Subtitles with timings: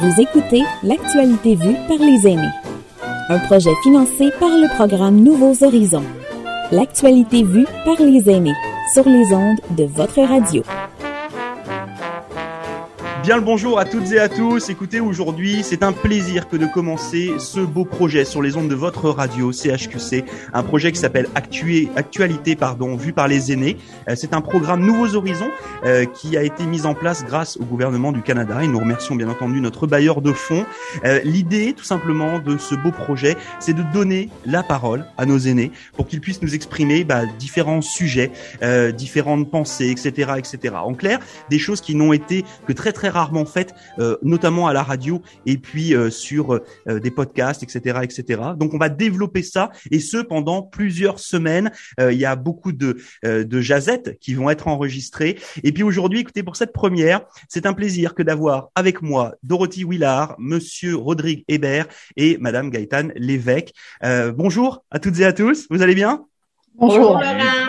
[0.00, 2.50] Vous écoutez L'actualité vue par les aînés.
[3.28, 6.02] Un projet financé par le programme Nouveaux Horizons.
[6.72, 8.56] L'actualité vue par les aînés
[8.92, 10.64] sur les ondes de votre radio.
[13.24, 14.68] Bien le bonjour à toutes et à tous.
[14.68, 18.74] Écoutez, aujourd'hui, c'est un plaisir que de commencer ce beau projet sur les ondes de
[18.74, 23.78] votre radio CHQC, un projet qui s'appelle Actualité, pardon, vue par les aînés.
[24.10, 25.48] Euh, c'est un programme Nouveaux Horizons
[25.86, 29.14] euh, qui a été mis en place grâce au gouvernement du Canada et nous remercions
[29.14, 30.66] bien entendu notre bailleur de fonds.
[31.06, 35.38] Euh, l'idée, tout simplement, de ce beau projet, c'est de donner la parole à nos
[35.38, 38.32] aînés pour qu'ils puissent nous exprimer bah, différents sujets,
[38.92, 40.74] différentes pensées, etc., etc.
[40.76, 44.72] En clair, des choses qui n'ont été que très très rarement faites, euh, notamment à
[44.72, 48.42] la radio et puis euh, sur euh, des podcasts, etc., etc.
[48.56, 51.70] Donc on va développer ça et ce pendant plusieurs semaines.
[52.00, 55.38] il y a beaucoup de de jazettes qui vont être enregistrées.
[55.62, 59.84] Et puis aujourd'hui, écoutez, pour cette première, c'est un plaisir que d'avoir avec moi Dorothy
[59.84, 63.72] Willard, Monsieur Rodrigue Hébert et Madame Gaëtane Lévesque.
[64.34, 65.66] bonjour à toutes et à tous.
[65.70, 66.26] Vous allez bien?
[66.74, 67.20] Bonjour.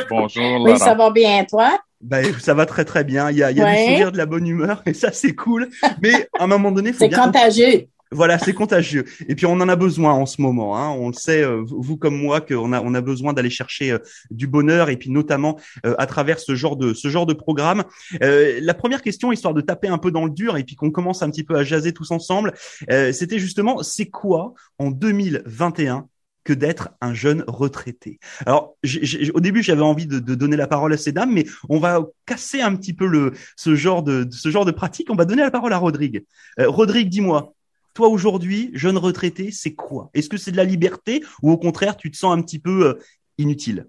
[0.10, 0.62] Bonjour.
[0.64, 1.80] Oui, ça va bien, toi?
[2.02, 3.32] Ben, ça va très très bien.
[3.32, 5.34] Il y a, il y a du sourire, de la bonne humeur et ça c'est
[5.34, 5.70] cool.
[6.02, 7.88] Mais à un moment donné, c'est contagieux.
[8.12, 9.06] Voilà, c'est contagieux.
[9.28, 10.78] Et puis on en a besoin en ce moment.
[10.78, 10.90] Hein.
[10.92, 13.98] On le sait, euh, vous comme moi, qu'on a on a besoin d'aller chercher euh,
[14.30, 17.84] du bonheur et puis notamment euh, à travers ce genre de ce genre de programme.
[18.22, 21.24] la première question, histoire de taper un peu dans le dur et puis qu'on commence
[21.24, 22.54] un petit peu à jaser tous ensemble,
[23.12, 26.08] c'était justement c'est quoi en 2021
[26.46, 28.20] que d'être un jeune retraité.
[28.46, 28.78] Alors,
[29.34, 32.62] au début, j'avais envie de, donner la parole à ces dames, mais on va casser
[32.62, 35.10] un petit peu le, ce genre de, ce genre de pratique.
[35.10, 36.24] On va donner la parole à Rodrigue.
[36.60, 37.54] Euh, Rodrigue, dis-moi,
[37.94, 40.12] toi aujourd'hui, jeune retraité, c'est quoi?
[40.14, 42.88] Est-ce que c'est de la liberté ou au contraire, tu te sens un petit peu
[42.88, 42.94] euh,
[43.38, 43.88] inutile?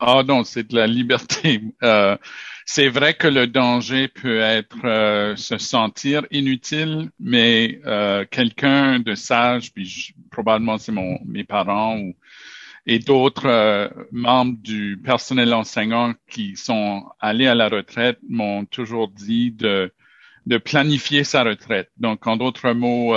[0.00, 1.60] Ah non, c'est de la liberté.
[1.82, 2.16] Euh,
[2.66, 9.14] c'est vrai que le danger peut être euh, se sentir inutile, mais euh, quelqu'un de
[9.14, 12.14] sage, puis probablement c'est mon mes parents ou
[12.86, 19.08] et d'autres euh, membres du personnel enseignant qui sont allés à la retraite m'ont toujours
[19.08, 19.92] dit de
[20.46, 21.90] de planifier sa retraite.
[21.98, 23.14] Donc, en d'autres mots,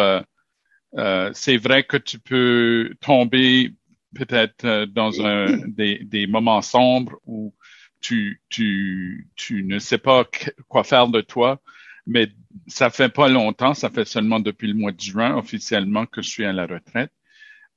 [1.33, 3.73] c'est vrai que tu peux tomber
[4.15, 7.53] peut-être dans un des, des moments sombres où
[8.01, 10.25] tu, tu, tu ne sais pas
[10.67, 11.61] quoi faire de toi,
[12.07, 12.29] mais
[12.67, 16.29] ça fait pas longtemps, ça fait seulement depuis le mois de juin officiellement que je
[16.29, 17.11] suis à la retraite.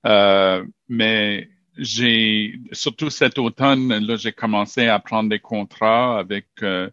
[0.06, 6.90] Euh, mais j'ai surtout cet automne, là, j'ai commencé à prendre des contrats avec euh,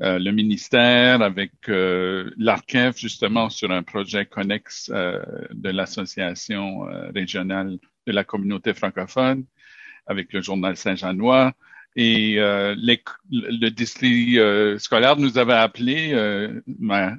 [0.00, 5.22] euh le ministère, avec euh, l'ARCEF, justement, sur un projet connexe euh,
[5.52, 6.82] de l'association
[7.14, 9.44] régionale de la communauté francophone,
[10.06, 11.52] avec le journal Saint-Jeanois.
[11.94, 17.14] Et euh, le district euh, scolaire nous avait appelé, euh, ma,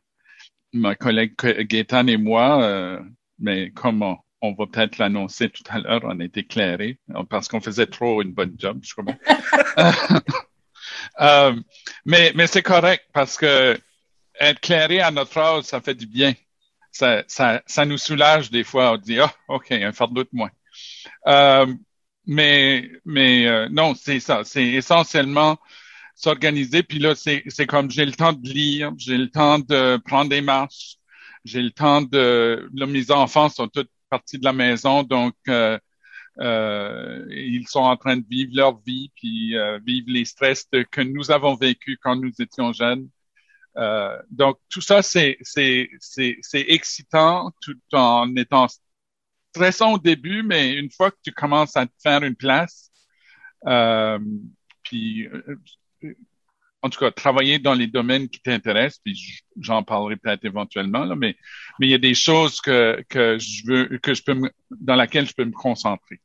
[0.74, 3.00] ma collègue Gaétan et moi, euh,
[3.40, 6.98] mais comment on va peut-être l'annoncer tout à l'heure, on a été éclairé
[7.30, 9.16] parce qu'on faisait trop une bonne job, je crois.
[12.06, 13.78] mais mais c'est correct parce que
[14.40, 16.34] être clairé à notre âge, ça fait du bien.
[16.92, 18.94] Ça, ça, ça nous soulage des fois.
[18.94, 20.52] On dit, ah, OK, un fardeau de moins.
[21.28, 21.66] Euh,
[22.26, 24.44] mais mais euh, non, c'est ça.
[24.44, 25.58] C'est essentiellement
[26.16, 26.84] s'organiser.
[26.84, 30.42] Puis là, c'est comme j'ai le temps de lire, j'ai le temps de prendre des
[30.42, 30.98] marches,
[31.46, 32.70] j'ai le temps de.
[32.74, 35.78] Là, mes enfants sont tous partis de la maison, donc euh,
[36.40, 39.56] euh, ils sont en train de vivre leur vie, puis
[39.86, 43.10] vivre les stress que nous avons vécu quand nous étions jeunes.
[44.32, 48.68] donc tout ça, c'est c'est c'est excitant tout en étant
[49.54, 52.92] stressant au début, mais une fois que tu commences à te faire une place,
[53.68, 54.20] euh,
[54.84, 55.58] puis euh,
[56.82, 61.16] en tout cas, travailler dans les domaines qui t'intéressent, puis j'en parlerai peut-être éventuellement, là,
[61.16, 61.38] mais
[61.80, 64.96] mais il y a des choses que que je veux que je peux me, dans
[64.96, 66.20] laquelle je peux me concentrer.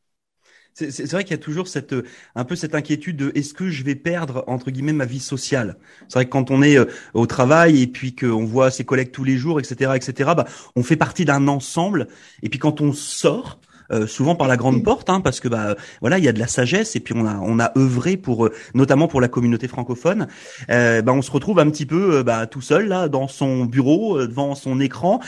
[0.79, 1.93] C'est vrai qu'il y a toujours cette
[2.37, 5.77] un peu cette inquiétude de est-ce que je vais perdre entre guillemets ma vie sociale?
[6.07, 6.85] C'est vrai que quand on est euh,
[7.15, 10.85] au travail et puis qu'on voit ses collègues tous les jours, etc., etc., bah, on
[10.85, 12.07] fait partie d'un ensemble.
[12.45, 13.59] Et puis quand on sort,
[13.91, 16.39] euh, souvent par la grande porte, hein, parce que bah voilà, il y a de
[16.39, 19.67] la sagesse et puis on a on a œuvré pour euh, notamment pour la communauté
[19.67, 20.29] francophone.
[20.71, 24.27] Euh, bah, on se retrouve un petit peu bah, tout seul là dans son bureau
[24.27, 25.21] devant son écran.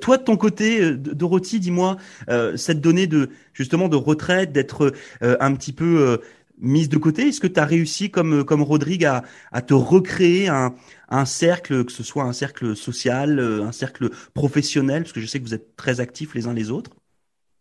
[0.00, 1.96] toi de ton côté, Dorothy, dis-moi
[2.56, 4.92] cette donnée de justement de retraite, d'être
[5.22, 6.20] un petit peu
[6.58, 10.48] mise de côté Est-ce que tu as réussi, comme, comme Rodrigue, à, à te recréer
[10.48, 10.74] un,
[11.08, 15.40] un cercle, que ce soit un cercle social, un cercle professionnel, parce que je sais
[15.40, 16.90] que vous êtes très actifs les uns les autres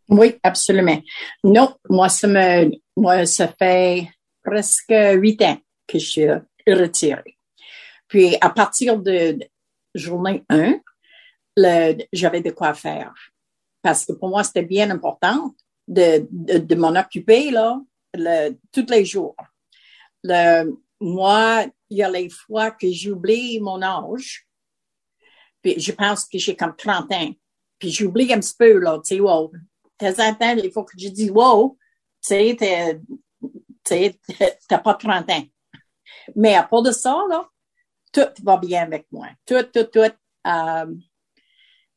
[0.10, 1.02] oui, absolument.
[1.44, 4.10] Non, moi, ça me, moi, ça fait
[4.44, 5.58] presque huit ans
[5.88, 6.28] que je suis
[6.68, 7.38] retirée.
[8.08, 9.40] Puis, à partir de
[9.96, 10.80] journée 1,
[12.12, 13.14] j'avais de quoi faire.
[13.82, 15.56] Parce que pour moi, c'était bien important
[15.88, 17.80] de, de, m'en occuper là,
[18.14, 19.36] le, tous les jours.
[20.24, 20.72] Le,
[21.02, 24.48] moi, il y a les fois que j'oublie mon âge.
[25.62, 27.34] Puis je pense que j'ai comme 30 ans.
[27.78, 29.52] Puis j'oublie un petit peu, là, tu sais, wow.
[30.04, 31.78] Il faut que je dise, wow,
[32.26, 32.58] tu
[33.86, 34.20] sais,
[34.68, 35.44] t'as pas 30 ans.
[36.36, 37.48] Mais à part de ça, là,
[38.12, 39.28] tout va bien avec moi.
[39.46, 40.14] Tout, tout, tout.
[40.48, 40.86] Euh,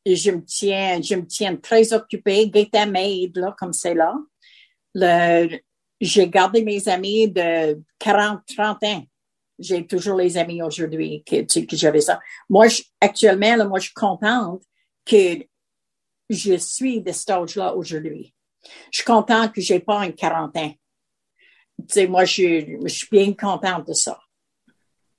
[0.05, 2.49] je me tiens, je me tiens très occupée.
[2.49, 4.15] Gaëtan m'aide, là, comme c'est là.
[5.99, 9.03] J'ai gardé mes amis de 40, 30 ans.
[9.59, 12.19] J'ai toujours les amis aujourd'hui que, que j'avais ça.
[12.49, 12.67] Moi,
[13.01, 14.61] actuellement, là, moi, je suis contente
[15.03, 15.43] que
[16.29, 18.33] je suis de cet âge-là aujourd'hui.
[18.91, 20.73] Je suis contente que j'ai pas un 40 ans.
[21.79, 24.19] Tu sais, moi, je, je suis bien contente de ça.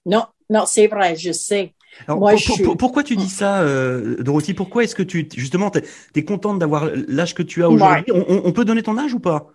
[0.04, 1.74] Non, non, c'est vrai, je sais.
[2.06, 2.34] Moi,
[2.78, 4.54] pourquoi tu dis ça, euh, Dorothy?
[4.54, 5.80] Pourquoi est-ce que tu, justement, tu
[6.14, 8.12] es, contente d'avoir l'âge que tu as aujourd'hui?
[8.12, 9.48] On, peut donner ton âge ou pas?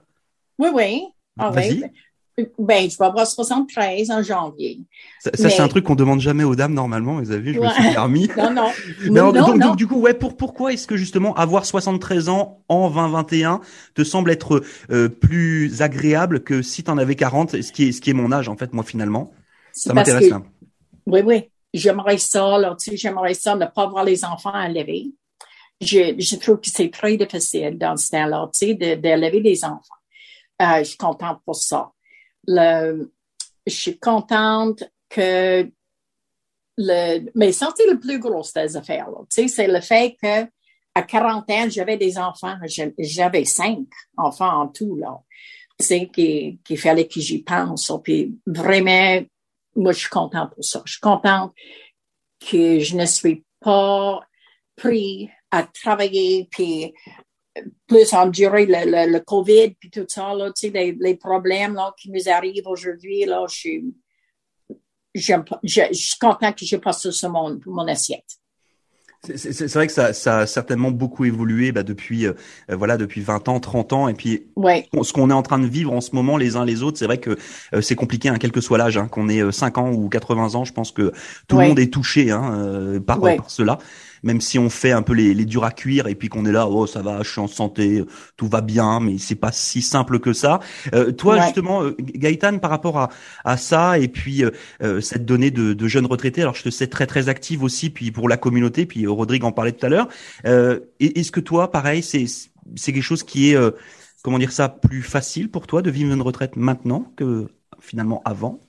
[0.60, 1.04] Oui, oui.
[1.38, 1.84] Ah, Vas-y.
[2.58, 4.80] Ben, je vais avoir 73 en janvier.
[5.20, 7.70] Ça, c'est un truc qu'on demande jamais aux dames normalement, vous avez vu, je me
[7.70, 8.28] suis permis.
[8.38, 8.72] non, non.
[9.10, 12.90] non, donc, donc, du coup, ouais, pour, pourquoi est-ce que justement avoir 73 ans en
[12.90, 13.62] 2021
[13.94, 17.92] te semble être euh, plus agréable que si tu en avais 40, ce qui est,
[17.92, 19.32] ce qui est mon âge en fait, moi finalement?
[19.72, 20.32] Ça m'intéresse.
[21.06, 21.50] Oui, oui.
[21.74, 25.12] J'aimerais ça, là, tu sais, j'aimerais ça ne pas voir les enfants à lever.
[25.82, 29.66] Je, je trouve que c'est très difficile dans ce temps-là, tu sais, d'élever de, des
[29.66, 29.96] enfants.
[30.62, 31.92] Euh, je suis contente pour ça.
[32.48, 33.08] Je
[33.68, 35.70] suis contente que
[36.78, 40.48] le, mais c'est le plus gros des affaires, tu sais, c'est le fait que
[40.96, 42.56] à 40 ans, j'avais des enfants.
[43.00, 43.88] J'avais cinq
[44.18, 45.20] enfants en tout, là.
[45.80, 47.92] Qu'il fallait que j'y pense.
[48.04, 49.22] Puis vraiment,
[49.76, 50.82] moi, je suis contente pour ça.
[50.86, 51.54] Je suis contente
[52.40, 54.22] que je ne suis pas
[54.76, 56.94] pris à travailler puis
[57.88, 61.76] plus endurer le, le, le, COVID puis tout ça, là, tu sais, les, les, problèmes
[61.76, 63.96] là, qui nous arrivent aujourd'hui, là, je suis,
[65.14, 65.34] je,
[65.64, 68.40] je, je suis contente que j'ai passé monde pour mon assiette.
[69.36, 72.34] C'est vrai que ça, ça, a certainement beaucoup évolué bah, depuis euh,
[72.68, 74.48] voilà depuis 20 ans, 30 ans et puis
[75.02, 77.06] ce qu'on est en train de vivre en ce moment les uns les autres, c'est
[77.06, 77.38] vrai que
[77.74, 80.10] euh, c'est compliqué hein, quel que soit l'âge hein, qu'on ait 5 euh, ans ou
[80.10, 81.14] 80 ans, je pense que
[81.48, 83.78] tout le monde est touché hein, par, par cela
[84.24, 86.52] même si on fait un peu les, les durs à cuire et puis qu'on est
[86.52, 88.04] là, oh ça va, je suis en santé,
[88.38, 90.60] tout va bien, mais c'est pas si simple que ça.
[90.94, 93.10] Euh, toi justement, euh, Gaëtan, par rapport à,
[93.44, 96.88] à ça et puis euh, cette donnée de, de, jeunes retraités, alors je te sais
[96.88, 100.08] très très active aussi, puis pour la communauté, puis Rodrigue en parlait tout à l'heure.
[101.00, 102.26] Est-ce que toi, pareil, c'est
[102.76, 103.58] c'est quelque chose qui est
[104.24, 107.48] comment dire ça plus facile pour toi de vivre une retraite maintenant que
[107.80, 108.62] finalement avant?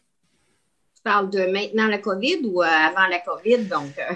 [1.04, 3.92] Parles de maintenant la COVID ou euh, avant la COVID, donc.
[3.98, 4.14] Euh?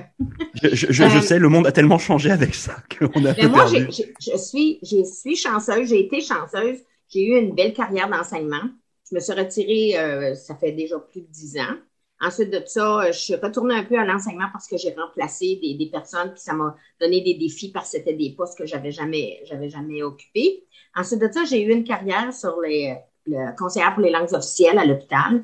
[0.62, 3.34] je, je, je, euh, sais, le monde a tellement changé avec ça qu'on a.
[3.34, 7.74] Mais moi, je, je, suis, je suis chanceuse, j'ai été chanceuse, j'ai eu une belle
[7.74, 8.62] carrière d'enseignement.
[9.08, 11.76] Je me suis retirée, ça fait déjà plus de dix ans.
[12.20, 15.74] Ensuite de ça, je suis retournée un peu à l'enseignement parce que j'ai remplacé des,
[15.74, 18.90] des, personnes, puis ça m'a donné des défis parce que c'était des postes que j'avais
[18.90, 20.64] jamais, j'avais jamais occupés.
[20.94, 22.96] Ensuite de ça, j'ai eu une carrière sur les,
[23.26, 25.42] le conseillère pour les langues officielles à l'hôpital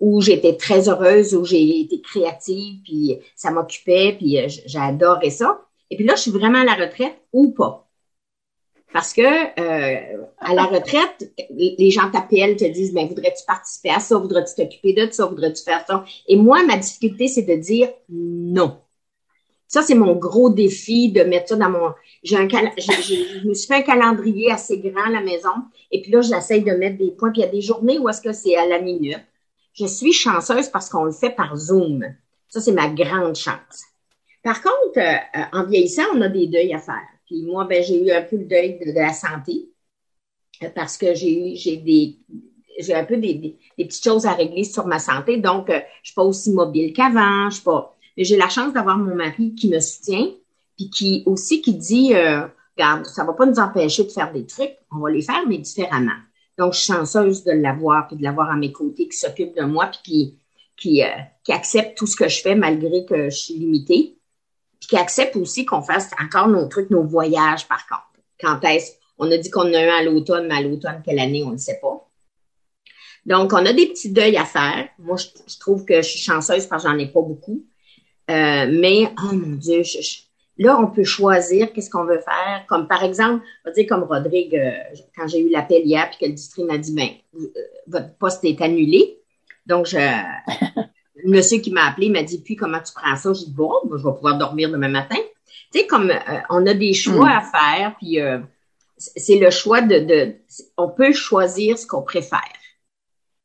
[0.00, 5.60] où j'étais très heureuse, où j'ai été créative, puis ça m'occupait, puis euh, j'adorais ça.
[5.90, 7.86] Et puis là, je suis vraiment à la retraite ou pas.
[8.92, 14.00] Parce que euh, à la retraite, les gens t'appellent, te disent, ben voudrais-tu participer à
[14.00, 16.04] ça, voudrais-tu t'occuper de ça, voudrais-tu faire ça?
[16.26, 18.78] Et moi, ma difficulté, c'est de dire non.
[19.68, 21.92] Ça, c'est mon gros défi de mettre ça dans mon.
[22.24, 22.72] J'ai un cal...
[22.76, 25.50] je me suis fait un calendrier assez grand à la maison,
[25.92, 27.30] et puis là, j'essaye de mettre des points.
[27.30, 29.20] Puis il y a des journées où est-ce que c'est à la minute.
[29.80, 32.04] Je suis chanceuse parce qu'on le fait par Zoom.
[32.48, 33.84] Ça, c'est ma grande chance.
[34.42, 37.08] Par contre, euh, en vieillissant, on a des deuils à faire.
[37.26, 39.70] Puis moi, ben, j'ai eu un peu le deuil de, la santé
[40.62, 42.18] euh, parce que j'ai eu, j'ai des,
[42.78, 45.38] j'ai un peu des, petites choses à régler sur ma santé.
[45.38, 47.48] Donc, euh, je suis pas aussi mobile qu'avant.
[47.48, 47.96] Je suis pas.
[48.16, 50.28] Mais j'ai la chance d'avoir mon mari qui me soutient,
[50.76, 52.46] puis qui aussi qui dit, euh,
[52.76, 54.76] regarde, ça va pas nous empêcher de faire des trucs.
[54.92, 56.18] On va les faire, mais différemment.
[56.60, 59.62] Donc, je suis chanceuse de l'avoir, puis de l'avoir à mes côtés, qui s'occupe de
[59.62, 60.38] moi, puis
[60.76, 61.06] qui, euh,
[61.42, 64.18] qui accepte tout ce que je fais malgré que je suis limitée.
[64.78, 68.02] Puis qui accepte aussi qu'on fasse encore nos trucs, nos voyages, par contre.
[68.38, 68.92] Quand est-ce?
[69.16, 71.52] On a dit qu'on en a un à l'automne, mais à l'automne, quelle année, on
[71.52, 72.06] ne sait pas.
[73.24, 74.86] Donc, on a des petits deuils à faire.
[74.98, 77.64] Moi, je, trouve que je suis chanceuse parce que j'en ai pas beaucoup.
[78.30, 79.98] Euh, mais, oh mon Dieu, je,
[80.60, 82.64] Là, on peut choisir qu'est-ce qu'on veut faire.
[82.68, 84.72] Comme par exemple, on va dire comme Rodrigue, euh,
[85.16, 87.48] quand j'ai eu l'appel hier, puis que le district m'a dit, ben, euh,
[87.86, 89.18] votre poste est annulé.
[89.64, 89.96] Donc, je,
[91.24, 93.32] le monsieur qui m'a appelé m'a dit, puis comment tu prends ça?
[93.32, 95.16] J'ai dit, bon, je vais pouvoir dormir demain matin.
[95.72, 96.12] Tu sais, comme
[96.50, 97.38] on a des choix hmm.
[97.38, 98.18] à faire, puis
[98.98, 100.34] c'est le choix de, de,
[100.76, 102.52] on peut choisir ce qu'on préfère.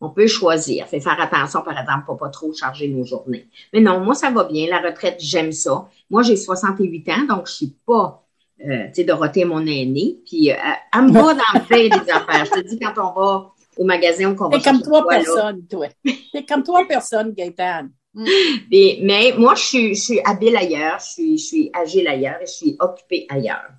[0.06, 0.88] On peut choisir.
[0.88, 3.48] Fait faire attention, par exemple, pour pas trop charger nos journées.
[3.74, 4.68] Mais non, moi, ça va bien.
[4.70, 5.88] La retraite, j'aime ça.
[6.10, 8.24] Moi, j'ai 68 ans, donc je suis pas,
[8.64, 10.20] euh, tu sais, Dorothée, mon aîné.
[10.26, 10.56] Puis, euh,
[10.94, 12.46] elle me va dans le fait des affaires.
[12.46, 15.88] Je te dis, quand on va au magasin, on va C'est comme toi, personne, toi.
[16.32, 17.88] C'est comme toi, personne, Gaëtan.
[18.16, 22.46] mais moi, je suis, je suis habile ailleurs, je suis, je suis agile ailleurs et
[22.46, 23.72] je suis occupée ailleurs.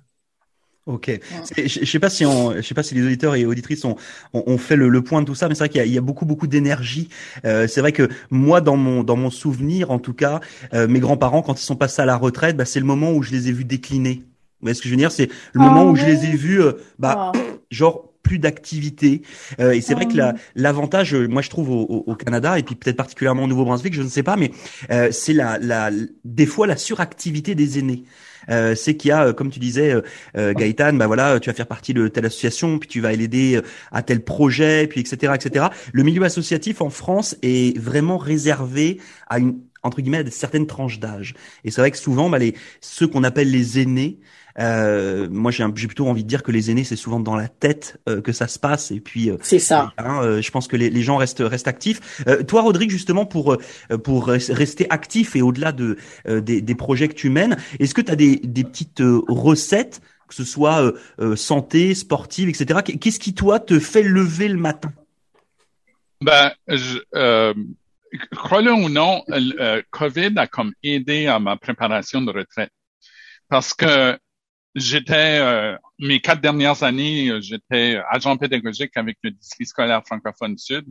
[0.87, 1.19] Ok.
[1.57, 3.97] Je, je sais pas si on, je sais pas si les auditeurs et auditrices ont,
[4.33, 6.25] ont, fait le, point de tout ça, mais c'est vrai qu'il y, y, a beaucoup
[6.25, 7.09] beaucoup d'énergie.
[7.43, 10.39] Euh, c'est vrai que moi, dans mon dans mon souvenir, en tout cas,
[10.73, 13.21] euh, mes grands-parents, quand ils sont passés à la retraite, bah, c'est le moment où
[13.21, 14.23] je les ai vus décliner.
[14.59, 15.11] Vous voyez ce que je veux dire?
[15.11, 17.39] C'est le moment ah où je les ai vus, euh, bah, oh.
[17.69, 19.21] genre plus d'activité.
[19.59, 22.75] Euh, et c'est vrai que ah l'avantage, moi je trouve au, au, Canada et puis
[22.75, 24.51] peut-être particulièrement au Nouveau-Brunswick, je ne sais pas, mais
[24.91, 25.91] euh, c'est la, la,
[26.25, 28.03] des fois la suractivité des aînés.
[28.49, 29.93] Euh, c'est qu'il y a, euh, comme tu disais,
[30.37, 33.61] euh, Gaëtan, bah voilà, tu vas faire partie de telle association, puis tu vas l'aider
[33.91, 35.67] à tel projet, puis etc., etc.
[35.91, 40.99] Le milieu associatif en France est vraiment réservé à une entre guillemets à certaines tranches
[40.99, 41.33] d'âge.
[41.63, 44.19] Et c'est vrai que souvent, bah, les ceux qu'on appelle les aînés,
[44.59, 47.99] euh, moi, j'ai plutôt envie de dire que les aînés, c'est souvent dans la tête
[48.09, 48.91] euh, que ça se passe.
[48.91, 49.93] Et puis, euh, c'est ça.
[49.97, 52.23] Hein, je pense que les, les, gens restent restent actifs.
[52.47, 53.57] toi, Rodrigue, justement, pour
[54.03, 58.11] pour rester actif et au-delà de des, des, projets que tu mènes, est-ce que tu
[58.11, 60.93] as des, des petites recettes, que ce soit
[61.35, 62.79] santé, sportive, etc.
[62.99, 64.91] Qu'est-ce qui toi te fait lever le matin?
[66.21, 66.99] Ben, je,
[68.35, 72.71] crois-le ou non, le COVID a comme aidé à ma préparation de retraite
[73.49, 74.17] parce que
[74.75, 80.57] J'étais, euh, mes quatre dernières années, euh, j'étais agent pédagogique avec le district scolaire francophone
[80.57, 80.85] sud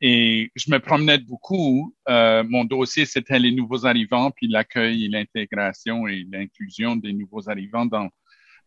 [0.00, 1.94] et je me promenais beaucoup.
[2.08, 7.86] Euh, mon dossier, c'était les nouveaux arrivants, puis l'accueil l'intégration et l'inclusion des nouveaux arrivants
[7.86, 8.08] dans,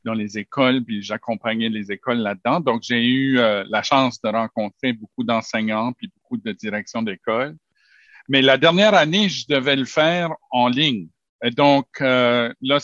[0.03, 2.59] dans les écoles, puis j'accompagnais les écoles là-dedans.
[2.59, 7.55] Donc, j'ai eu la chance de rencontrer beaucoup d'enseignants, puis beaucoup de directions d'école.
[8.27, 11.07] Mais la dernière année, je devais le faire en ligne.
[11.43, 12.79] Et donc, euh, là,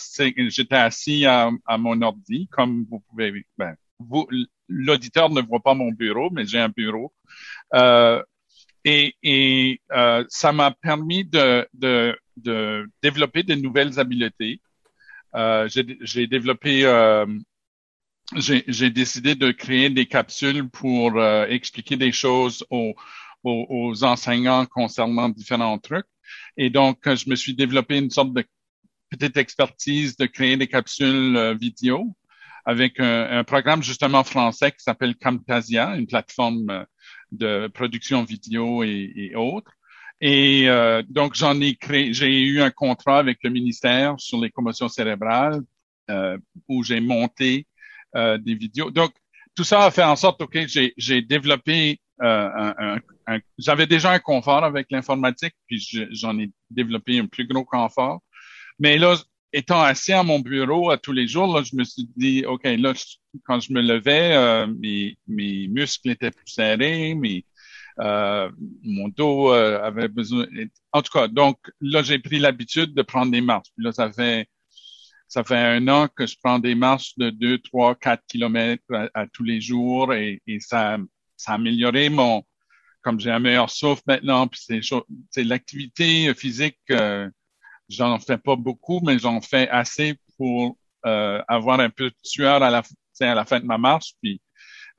[0.47, 3.45] j'étais assis à, à, mon ordi, comme vous pouvez...
[3.57, 4.27] Ben, vous,
[4.67, 7.13] l'auditeur ne voit pas mon bureau, mais j'ai un bureau.
[7.73, 8.21] Euh,
[8.83, 14.61] et, et euh, ça m'a permis de, de, de, développer de nouvelles habiletés.
[15.35, 15.67] Euh,
[16.01, 16.85] j'ai développé...
[16.85, 17.25] Euh,
[18.37, 22.95] j'ai décidé de créer des capsules pour euh, expliquer des choses aux,
[23.43, 26.07] aux, aux enseignants concernant différents trucs.
[26.57, 28.45] Et donc, je me suis développé une sorte de
[29.09, 32.15] petite expertise de créer des capsules euh, vidéo
[32.65, 36.83] avec un, programme justement français qui s'appelle Camtasia, une plateforme euh,
[37.31, 39.71] de production vidéo et, autres.
[40.19, 44.49] Et euh, donc j'en ai créé, j'ai eu un contrat avec le ministère sur les
[44.49, 45.61] commotions cérébrales
[46.67, 47.67] où j'ai monté
[48.13, 48.91] des vidéos.
[48.91, 49.11] Donc
[49.55, 52.99] tout ça a fait en sorte, ok, j'ai développé un,
[53.57, 58.21] j'avais déjà un confort avec l'informatique, puis j'en ai développé un plus gros confort.
[58.79, 59.15] Mais là,
[59.53, 62.63] étant assis à mon bureau à tous les jours, là, je me suis dit, OK,
[62.63, 62.93] là,
[63.45, 67.45] quand je me levais, euh, mes, mes muscles étaient plus serrés, mais
[67.99, 68.51] euh,
[68.83, 70.45] mon dos euh, avait besoin.
[70.91, 73.69] En tout cas, donc là, j'ai pris l'habitude de prendre des marches.
[73.75, 74.47] Puis là, ça fait
[75.27, 79.25] ça fait un an que je prends des marches de 2, 3, 4 kilomètres à,
[79.27, 80.97] tous les jours et, et ça,
[81.35, 82.43] ça a amélioré mon,
[83.05, 84.59] comme j'ai un meilleur souffle maintenant, puis
[85.29, 87.29] c'est l'activité physique euh,
[87.87, 92.63] J'en fais pas beaucoup, mais j'en fais assez pour euh, avoir un peu de sueur
[92.63, 92.81] à la,
[93.19, 94.15] à la fin de ma marche.
[94.23, 94.41] Puis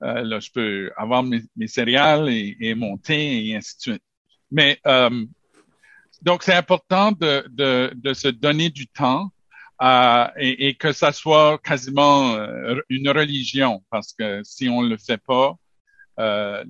[0.04, 4.02] euh, là, je peux avoir mes, céréales et, et, monter et ainsi de suite.
[4.52, 5.26] Mais euh,
[6.22, 9.32] donc, c'est important de, de, de, se donner du temps
[9.80, 14.96] à, et, et, que ça soit quasiment euh, une religion, parce que si on le
[14.96, 15.56] fait pas,
[16.20, 16.64] euh,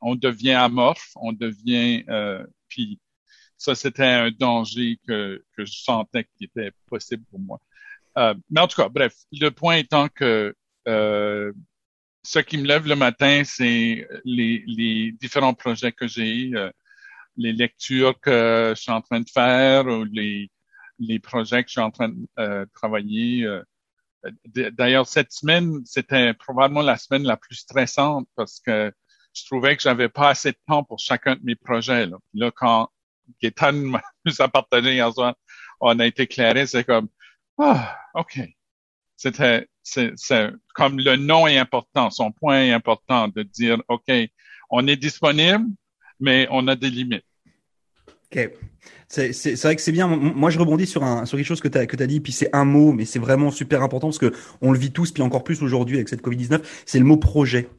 [0.00, 2.04] on devient amorphe, on devient
[2.68, 3.00] puis
[3.58, 7.60] ça, c'était un danger que, que je sentais qui était possible pour moi.
[8.16, 10.54] Euh, mais en tout cas, bref, le point étant que
[10.86, 11.52] euh,
[12.22, 16.70] ce qui me lève le matin, c'est les, différents projets que j'ai, euh,
[17.36, 20.50] les lectures que je suis en train de faire ou les,
[21.00, 23.44] les projets que je suis en train de euh, travailler.
[23.44, 23.62] Euh,
[24.72, 28.92] d'ailleurs, cette semaine, c'était probablement la semaine la plus stressante parce que
[29.38, 32.06] je trouvais que j'avais pas assez de temps pour chacun de mes projets.
[32.06, 32.90] Là, là quand
[33.42, 33.72] Gaétan
[34.24, 35.34] nous a partagé hier soir,
[35.80, 37.08] on a été éclairé, c'est comme,
[37.58, 38.40] ah, OK.
[39.16, 40.12] C'était, c'est,
[40.74, 44.12] comme le nom est important, son point est important de dire, OK,
[44.70, 45.64] on est disponible,
[46.20, 47.24] mais on a des limites.
[48.30, 48.50] OK.
[49.08, 50.06] C'est vrai que c'est bien.
[50.06, 52.32] Moi, je rebondis sur un sur quelque chose que tu as que as dit, puis
[52.32, 55.22] c'est un mot, mais c'est vraiment super important parce que on le vit tous, puis
[55.22, 56.82] encore plus aujourd'hui avec cette Covid 19.
[56.84, 57.70] C'est le mot projet.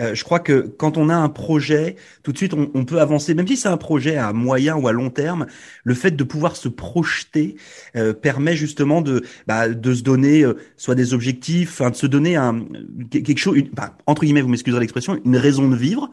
[0.00, 3.00] Euh, je crois que quand on a un projet, tout de suite, on, on peut
[3.00, 5.46] avancer, même si c'est un projet à moyen ou à long terme.
[5.84, 7.56] Le fait de pouvoir se projeter
[7.96, 12.06] euh, permet justement de bah, de se donner euh, soit des objectifs, enfin de se
[12.06, 12.64] donner un
[13.10, 16.10] quelque chose, une, bah, entre guillemets, vous m'excuserez l'expression, une raison de vivre.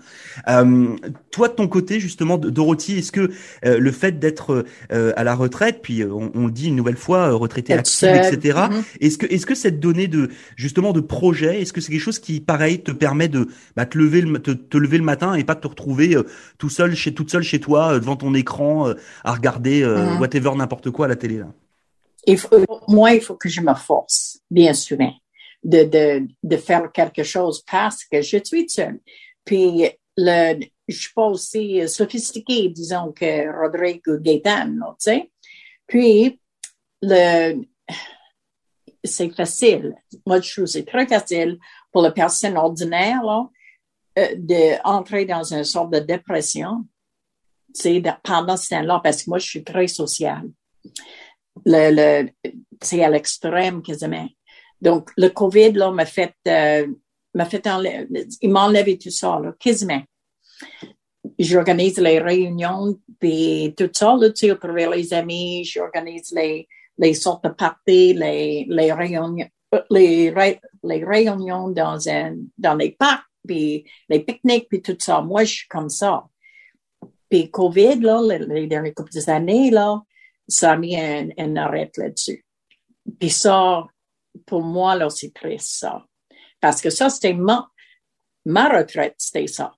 [0.48, 0.88] Euh,
[1.32, 3.32] toi, de ton côté, justement, Dorothy, est-ce que
[3.64, 7.74] le fait d'être à la retraite, puis on, on, le dit une nouvelle fois, retraité
[7.74, 8.60] actif, etc.
[8.70, 8.84] Mm-hmm.
[9.02, 12.20] Est-ce que est-ce que cette donnée de justement de projet, est-ce que c'est quelque chose
[12.20, 15.44] qui, pareil, te permet de bah, te lever le te, te, lever le matin et
[15.44, 16.24] pas te retrouver euh,
[16.58, 20.20] tout seul chez toute seule chez toi euh, devant ton écran euh, à regarder mm-hmm.
[20.20, 21.48] whatever n'importe quoi à la télé là.
[22.28, 24.98] Il faut, moi, il faut que je me force, bien sûr,
[25.64, 29.00] de, de, de faire quelque chose parce que je suis seule.
[29.44, 35.32] Puis, le, je suis pas aussi sophistiquée, disons, que Rodrigue ou Gaétan, tu sais.
[35.86, 36.40] Puis,
[37.04, 37.62] le,
[39.04, 39.96] c'est facile.
[40.26, 41.60] Moi, je trouve c'est très facile
[41.92, 43.48] pour la personne ordinaire, là,
[44.38, 46.86] d'entrer dans une sorte de dépression
[48.24, 50.50] pendant ce temps-là, parce que moi, je suis très sociale.
[51.66, 52.28] Le,
[52.82, 54.28] c'est à l'extrême quasiment.
[54.82, 56.88] Donc, le COVID, là, m'a fait, euh,
[57.34, 58.08] m'a fait enlever,
[58.42, 60.02] il m'a enlevé tout ça, là, quasiment.
[61.40, 64.58] J'organise les réunions, puis tout ça, là, tu sais,
[64.96, 66.34] les amis, j'organise
[66.98, 69.36] les, sortes de parties, les, réunions,
[69.90, 75.22] les réunions dans un, dans les parcs, puis les pique-niques, puis tout ça.
[75.22, 76.26] Moi, je suis comme ça.
[77.30, 80.02] Puis COVID, là, les, dernières quelques années, là,
[80.48, 82.46] ça a mis un, un arrêt là-dessus.
[83.20, 83.88] Puis ça,
[84.46, 86.06] pour moi, là, c'est triste, ça.
[86.60, 87.68] Parce que ça, c'était ma,
[88.46, 89.74] ma retraite, c'était ça.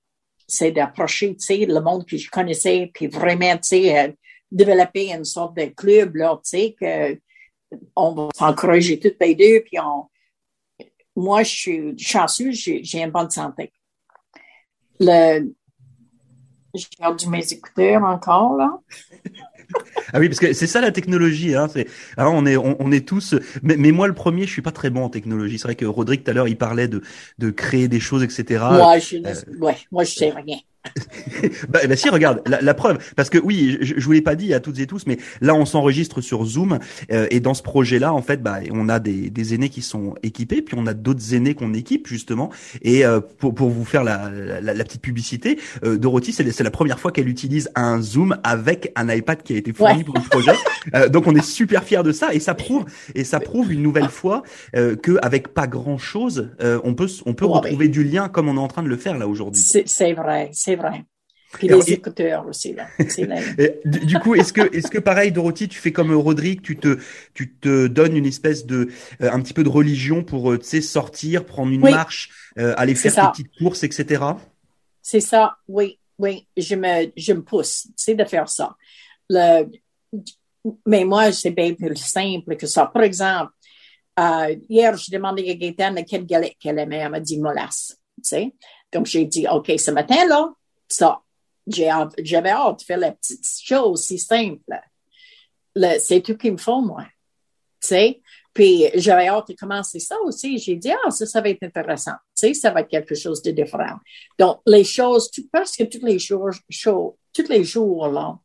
[0.47, 4.11] C'est d'approcher, tu sais, le monde que je connaissais, puis vraiment, tu sais, euh,
[4.51, 7.19] développer une sorte de club, là, tu sais, que
[7.95, 10.05] on va s'encourager toutes les deux, puis on,
[11.17, 13.73] moi, je suis chanceuse, j'ai une bonne santé.
[14.99, 15.51] Le,
[16.75, 18.79] j'ai perdu mes écouteurs encore, là.
[20.13, 21.55] ah oui, parce que c'est ça la technologie.
[21.55, 23.35] Hein, c'est, hein, on est, on, est tous.
[23.63, 25.57] Mais, mais, moi, le premier, je suis pas très bon en technologie.
[25.57, 27.01] C'est vrai que Rodrigue tout à l'heure, il parlait de,
[27.39, 28.63] de créer des choses, etc.
[28.69, 30.57] Moi, je, euh, ouais, moi, je sais rien.
[31.69, 34.53] Bah, bah, si, regarde, la, preuve, parce que oui, je, je vous l'ai pas dit
[34.53, 36.79] à toutes et tous, mais là, on s'enregistre sur Zoom
[37.11, 40.15] euh, et dans ce projet-là, en fait, bah, on a des, des aînés qui sont
[40.23, 42.51] équipés, puis on a d'autres aînés qu'on équipe justement.
[42.81, 46.71] Et euh, pour, pour vous faire la, la, la petite publicité, euh, Dorothy, c'est la
[46.71, 50.27] première fois qu'elle utilise un Zoom avec un iPad qui a été fourni pour le
[50.29, 50.51] projet.
[50.95, 53.81] Euh, donc, on est super fiers de ça et ça prouve et ça prouve une
[53.81, 58.47] nouvelle fois que avec pas grand chose, on peut on peut retrouver du lien comme
[58.47, 59.61] on est en train de le faire là aujourd'hui.
[59.61, 61.03] C'est vrai, c'est vrai.
[61.53, 62.87] Puis les écouteurs aussi là.
[63.85, 66.99] du, coup, est-ce que est-ce que pareil, Dorothy, tu fais comme Rodrigue, tu te
[67.33, 68.89] tu te donnes une espèce de
[69.21, 72.73] euh, un petit peu de religion pour euh, tu sais sortir, prendre une marche, euh,
[72.77, 74.23] aller faire tes petites courses, etc.
[75.01, 76.47] C'est ça, oui, oui.
[76.57, 78.75] Je me je me pousse, sais, de faire ça.
[79.29, 79.71] Le,
[80.85, 82.87] mais moi, c'est bien plus simple que ça.
[82.87, 83.53] Par exemple,
[84.69, 86.97] hier, je demandais à Gaëtan quelle galette qu'elle aimait.
[86.97, 88.53] Elle m'a dit molasse, tu sais.
[88.91, 90.51] Donc, j'ai dit, OK, ce matin-là,
[90.87, 91.21] ça,
[91.67, 94.79] j'avais hâte de faire la petite chose si simple.
[95.99, 97.05] C'est tout qu'il me faut, moi.
[97.81, 98.21] Tu sais?
[98.53, 100.57] Puis j'avais hâte de commencer ça aussi.
[100.57, 102.15] J'ai dit, ah, ça, ça va être intéressant.
[102.35, 103.97] Tu sais, ça va être quelque chose de différent.
[104.39, 106.49] Donc, les choses, parce que tous les jours,
[107.33, 108.35] tous les jours, là,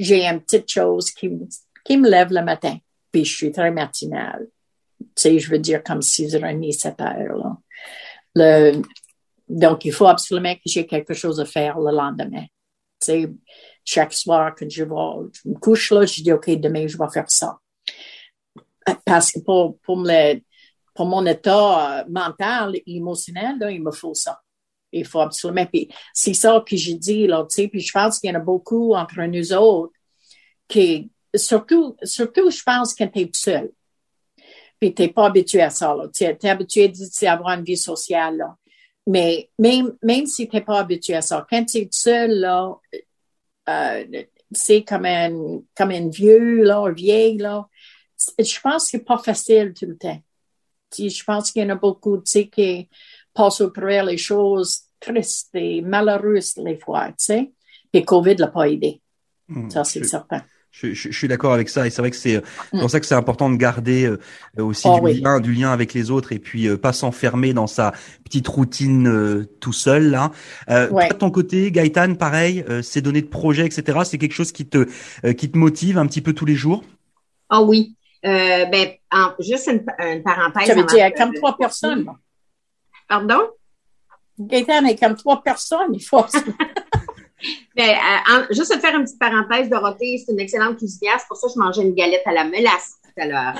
[0.00, 2.76] j'ai une petite chose qui, me lève le matin.
[3.12, 4.48] Puis je suis très matinale.
[5.14, 7.56] Tu je veux dire comme 6h30, 7h, là.
[8.34, 8.82] Le,
[9.48, 12.46] donc, il faut absolument que j'ai quelque chose à faire le lendemain.
[13.00, 13.30] Tu sais,
[13.84, 17.08] chaque soir, quand je, vais, je me couche là, je dis, OK, demain, je vais
[17.12, 17.58] faire ça.
[19.04, 20.40] Parce que pour, pour, me,
[20.94, 24.40] pour mon état euh, mental, émotionnel, là, il me faut ça.
[24.92, 25.66] Il faut absolument.
[25.66, 28.36] Puis c'est ça que j'ai dit, là, tu sais, puis je pense qu'il y en
[28.36, 29.92] a beaucoup entre nous autres
[30.66, 33.70] qui, surtout, surtout, je pense quand tu es seul.
[34.80, 36.08] Puis t'es pas habitué à ça, là.
[36.12, 38.56] Tu es, habitué d'avoir une vie sociale, là.
[39.06, 42.76] Mais même, même si tu n'es pas habitué à ça, quand tu es seul, là,
[43.68, 44.04] euh,
[44.52, 47.68] c'est comme un, comme un vieux, là, un vieille, là.
[48.38, 50.20] Je pense que c'est pas facile tout le temps.
[50.96, 52.88] Je pense qu'il y en a beaucoup, tu sais, qui
[53.32, 57.52] passent au travers les choses tristes et malheureuses les fois, tu sais.
[57.92, 59.00] Et COVID l'a pas aidé.
[59.48, 60.42] Hmm, ça, c'est certain.
[60.78, 62.36] Je, je, suis d'accord avec ça et c'est vrai que c'est
[62.72, 62.80] mm.
[62.80, 64.18] pour ça que c'est important de garder euh,
[64.62, 67.66] aussi oh, du lien, du lien avec les autres et puis euh, pas s'enfermer dans
[67.66, 67.92] sa
[68.24, 70.32] petite routine euh, tout seul là.
[70.68, 74.00] Euh, de ton côté, Gaëtan, pareil, ces données de projet, etc.
[74.04, 74.86] C'est quelque chose qui te
[75.32, 76.84] qui te motive un petit peu tous les jours?
[77.48, 77.96] Ah oh, oui.
[78.22, 78.90] ben
[79.38, 80.66] juste une, une parenthèse.
[80.66, 82.06] Ça veut dire comme trois personnes.
[83.08, 83.48] Pardon?
[84.38, 85.94] Gaëtan est comme trois personnes.
[85.94, 86.26] Il faut.
[87.78, 91.20] Euh, juste te faire une petite parenthèse, Dorothée, c'est une excellente cuisinière.
[91.20, 93.54] C'est pour ça que je mangeais une galette à la mélasse tout à l'heure.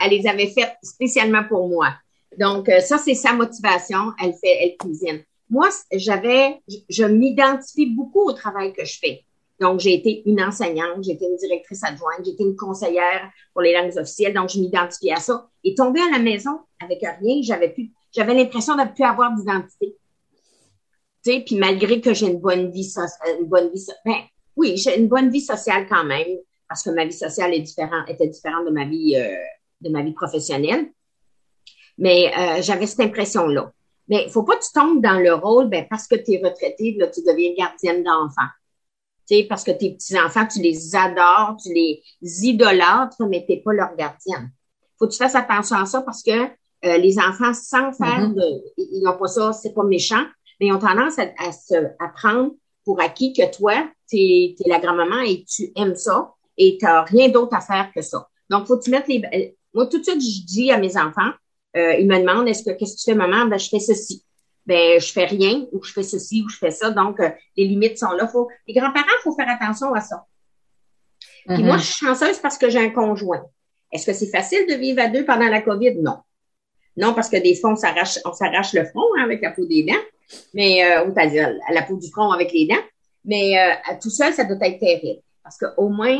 [0.00, 1.94] elle les avait faites spécialement pour moi.
[2.38, 4.12] Donc, euh, ça, c'est sa motivation.
[4.22, 5.22] Elle fait, elle cuisine.
[5.48, 9.24] Moi, j'avais, je, m'identifie beaucoup au travail que je fais.
[9.60, 13.62] Donc, j'ai été une enseignante, j'ai été une directrice adjointe, j'ai été une conseillère pour
[13.62, 15.48] les langues officielles, donc je m'identifie à ça.
[15.64, 19.34] Et tomber à la maison avec rien, j'avais plus, j'avais l'impression de ne plus avoir
[19.34, 19.96] d'identité
[21.22, 24.16] sais, puis malgré que j'ai une bonne vie sociale, une bonne vie, ben,
[24.56, 26.28] oui, j'ai une bonne vie sociale quand même,
[26.68, 29.34] parce que ma vie sociale est différente, était différente de ma vie, euh,
[29.80, 30.90] de ma vie professionnelle.
[31.98, 33.72] Mais euh, j'avais cette impression-là.
[34.08, 36.96] Mais faut pas que tu tombes dans le rôle, ben, parce que tu es retraité,
[36.98, 38.50] là, tu deviens gardienne d'enfants.
[39.28, 43.62] Tu sais, parce que tes petits-enfants, tu les adores, tu les idolâtres, mais tu n'es
[43.62, 44.50] pas leur gardienne.
[44.98, 48.34] faut que tu fasses attention à ça parce que euh, les enfants, sans faire mm-hmm.
[48.34, 48.62] de...
[48.78, 50.24] Ils n'ont pas ça, c'est pas méchant,
[50.60, 52.52] mais ils ont tendance à, se à prendre
[52.84, 57.02] pour acquis que toi, tu es, la grand-maman et tu aimes ça et tu n'as
[57.02, 58.28] rien d'autre à faire que ça.
[58.50, 59.22] Donc, faut que tu mettes les...
[59.32, 61.30] Euh, moi, tout de suite, je dis à mes enfants,
[61.76, 63.46] euh, ils me demandent, est-ce que, qu'est-ce que tu fais, maman?
[63.46, 64.24] Ben, je fais ceci.
[64.66, 66.90] Ben, je fais rien, ou je fais ceci, ou je fais ça.
[66.90, 68.26] Donc, euh, les limites sont là.
[68.26, 70.26] Faut, les grands-parents, il faut faire attention à ça.
[71.46, 73.42] Moi, je suis chanceuse parce que j'ai un conjoint.
[73.92, 75.96] Est-ce que c'est facile de vivre à deux pendant la COVID?
[76.00, 76.18] Non.
[76.96, 79.64] Non, parce que des fois, on s'arrache, on s'arrache le front hein, avec la peau
[79.64, 79.94] des dents
[80.54, 82.82] mais euh, ou à la peau du front avec les dents.
[83.24, 85.20] Mais euh, tout seul, ça doit être terrible.
[85.42, 86.18] Parce qu'au moins,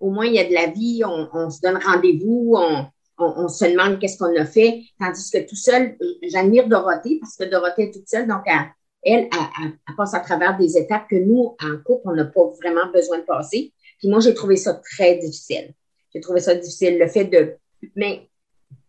[0.00, 2.86] au moins, il y a de la vie, on, se donne rendez-vous, on,
[3.18, 4.82] on, se demande qu'est-ce qu'on a fait.
[4.98, 8.66] Tandis que tout seul, j'admire Dorothée parce que Dorothée est toute seule, donc elle,
[9.02, 9.28] elle,
[9.62, 13.18] elle, passe à travers des étapes que nous, en couple, on n'a pas vraiment besoin
[13.18, 13.72] de passer.
[13.98, 15.72] Puis moi, j'ai trouvé ça très difficile.
[16.12, 17.54] J'ai trouvé ça difficile, le fait de...
[17.96, 18.28] Mais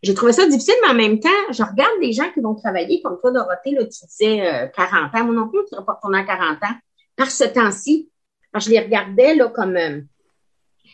[0.04, 3.02] j'ai trouvé ça difficile, mais en même temps, je regarde les gens qui vont travailler,
[3.02, 5.24] comme toi, Dorothée, là, tu disais 40 euh, ans.
[5.24, 6.76] Moi non plus, tu ne pas retourner à 40 ans.
[7.16, 8.10] Par ce temps-ci,
[8.54, 9.78] je les regardais là, comme...
[9.78, 10.02] Euh,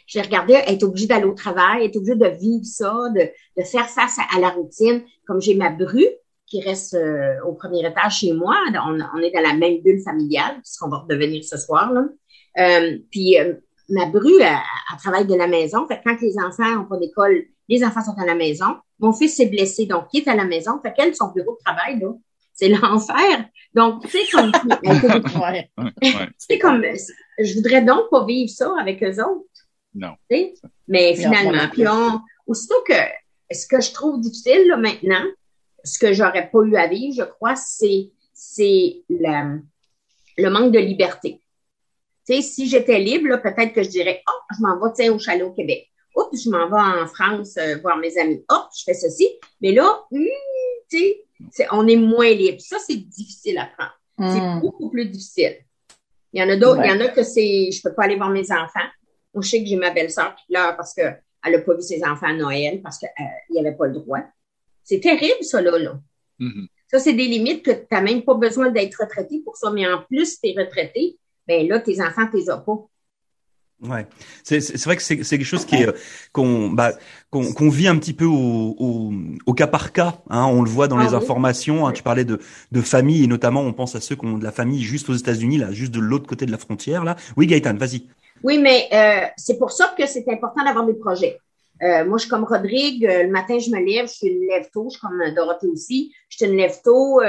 [0.05, 3.63] je les regardais être obligée d'aller au travail, être obligée de vivre ça, de, de
[3.63, 5.03] faire face à, la routine.
[5.25, 6.05] Comme j'ai ma bru
[6.47, 10.01] qui reste euh, au premier étage chez moi, on, on, est dans la même bulle
[10.01, 11.91] familiale, puisqu'on va redevenir ce soir.
[11.93, 12.05] Là.
[13.11, 13.37] puis
[13.89, 15.87] ma bru, elle, elle, travaille de la maison.
[15.87, 18.77] Fait quand les enfants n'ont pas d'école, les enfants sont à la maison.
[18.99, 20.79] Mon fils s'est blessé, donc il est à la maison.
[20.81, 22.13] Fait qu'elle, son bureau de travail, là,
[22.53, 23.45] c'est l'enfer.
[23.73, 24.51] Donc, tu sais, comme,
[26.37, 26.83] c'est comme,
[27.39, 29.45] je voudrais donc pas vivre ça avec eux autres.
[29.93, 30.13] Non.
[30.87, 32.93] Mais finalement, puis on, aussitôt que,
[33.51, 35.23] ce que je trouve difficile, là, maintenant,
[35.83, 39.61] ce que j'aurais pas eu à vivre, je crois, c'est, c'est le,
[40.37, 41.41] le manque de liberté.
[42.29, 45.51] Sais, si j'étais libre, peut-être que je dirais, oh, je m'en vais, au chalet au
[45.51, 45.89] Québec.
[46.15, 48.45] Oups, je m'en vais en France euh, voir mes amis.
[48.49, 49.27] Hop, je fais ceci.
[49.61, 50.25] Mais là, hmm,
[50.87, 51.15] tu
[51.49, 52.61] sais, on est moins libre.
[52.61, 54.31] Ça, c'est difficile à prendre.
[54.31, 54.59] C'est hmm.
[54.59, 55.55] beaucoup plus difficile.
[56.31, 58.15] Il y en a d'autres, il y en a que c'est, je peux pas aller
[58.15, 58.87] voir mes enfants.
[59.33, 62.03] Moi, je sais que j'ai ma belle-sœur qui pleure parce qu'elle a pas vu ses
[62.03, 64.21] enfants à Noël parce qu'il euh, n'y avait pas le droit.
[64.83, 65.79] C'est terrible, ça, là.
[65.79, 65.99] là.
[66.39, 66.67] Mm-hmm.
[66.89, 69.71] Ça, c'est des limites que tu n'as même pas besoin d'être retraité pour ça.
[69.71, 71.17] Mais en plus, tu es retraité,
[71.49, 72.87] ben là, tes enfants, tu les as pas.
[73.81, 74.05] Ouais,
[74.43, 75.93] c'est c'est vrai que c'est c'est quelque chose qui est euh,
[76.33, 76.91] qu'on bah
[77.29, 79.13] qu'on qu'on vit un petit peu au, au,
[79.45, 80.17] au cas par cas.
[80.29, 81.87] Hein, on le voit dans ah les informations.
[81.87, 82.39] Hein, tu parlais de
[82.73, 85.13] de famille et notamment on pense à ceux qui ont de la famille juste aux
[85.13, 87.15] États-Unis là, juste de l'autre côté de la frontière là.
[87.37, 88.05] Oui, Gaëtan, vas-y.
[88.43, 91.39] Oui, mais euh, c'est pour ça que c'est important d'avoir des projets.
[91.81, 93.07] Euh, moi, je suis comme Rodrigue.
[93.09, 94.87] Le matin, je me lève, je suis une lève tôt.
[94.89, 96.13] Je suis comme Dorothée aussi.
[96.27, 97.21] Je suis une lève tôt.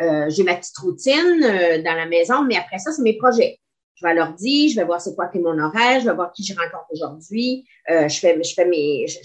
[0.00, 3.58] J'ai ma petite routine dans la maison, mais après ça, c'est mes projets
[4.00, 6.44] je vais leur dire, je vais voir c'est quoi mon horaire, je vais voir qui
[6.44, 9.18] je rencontre aujourd'hui, euh, je fais, je fais mes, je,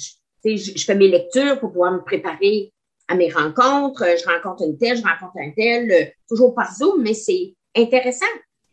[0.55, 2.73] je, fais mes lectures pour pouvoir me préparer
[3.07, 4.03] à mes rencontres.
[4.03, 8.25] Je rencontre une telle, je rencontre un tel, euh, toujours par Zoom, mais c'est intéressant,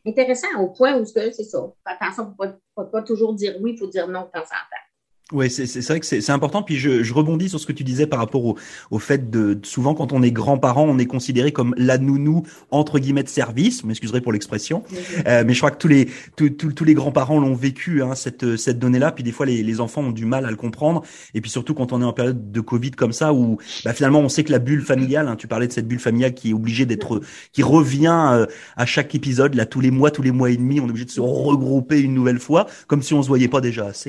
[0.06, 1.66] intéressant au point où c'est ça.
[1.84, 4.42] Attention, faut pas, faut pas toujours dire oui, il faut dire non de temps en
[4.42, 4.89] temps.
[5.32, 6.62] Ouais, c'est c'est vrai que c'est c'est important.
[6.62, 8.56] Puis je, je rebondis sur ce que tu disais par rapport au,
[8.90, 12.98] au fait de souvent quand on est grand-parent, on est considéré comme la nounou entre
[12.98, 13.84] guillemets de service.
[13.84, 14.82] M'excuserez pour l'expression,
[15.26, 18.14] euh, mais je crois que tous les tous, tous, tous les grands-parents l'ont vécu hein,
[18.16, 19.12] cette cette donnée-là.
[19.12, 21.02] Puis des fois les, les enfants ont du mal à le comprendre.
[21.34, 24.20] Et puis surtout quand on est en période de Covid comme ça, où bah, finalement
[24.20, 26.54] on sait que la bulle familiale, hein, tu parlais de cette bulle familiale qui est
[26.54, 27.20] obligée d'être
[27.52, 30.80] qui revient euh, à chaque épisode, là tous les mois, tous les mois et demi,
[30.80, 33.60] on est obligé de se regrouper une nouvelle fois, comme si on se voyait pas
[33.60, 34.08] déjà assez.